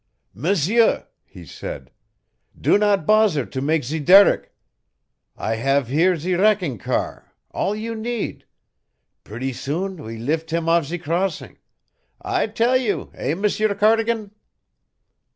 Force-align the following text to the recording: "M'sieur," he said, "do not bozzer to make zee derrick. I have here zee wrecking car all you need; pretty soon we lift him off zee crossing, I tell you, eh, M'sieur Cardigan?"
"M'sieur," 0.33 1.05
he 1.23 1.45
said, 1.45 1.91
"do 2.59 2.79
not 2.79 3.05
bozzer 3.05 3.45
to 3.45 3.61
make 3.61 3.83
zee 3.83 3.99
derrick. 3.99 4.51
I 5.37 5.57
have 5.57 5.89
here 5.89 6.17
zee 6.17 6.33
wrecking 6.33 6.79
car 6.79 7.35
all 7.51 7.75
you 7.75 7.93
need; 7.93 8.45
pretty 9.23 9.53
soon 9.53 9.97
we 10.01 10.17
lift 10.17 10.49
him 10.51 10.67
off 10.67 10.85
zee 10.85 10.97
crossing, 10.97 11.59
I 12.19 12.47
tell 12.47 12.77
you, 12.77 13.11
eh, 13.13 13.35
M'sieur 13.35 13.75
Cardigan?" 13.75 14.31